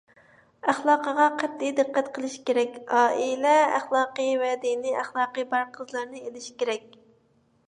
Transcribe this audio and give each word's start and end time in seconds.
ئەخلاقىغا 0.71 1.27
قەتئىي 1.41 1.73
دىققەت 1.79 2.09
قىلىش 2.15 2.37
كېرەك، 2.49 2.79
ئائىلە 3.01 3.53
ئەخلاقى 3.77 4.27
ۋە 4.45 4.51
دىنىي 4.67 4.99
ئەخلاقى 5.05 5.47
بار 5.55 5.71
قىزلارنى 5.79 6.25
ئېلىش 6.27 6.51
كېرەك. 6.65 6.99